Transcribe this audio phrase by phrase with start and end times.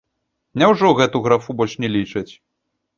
[0.61, 2.29] Няўжо гэту графу больш не лічаць?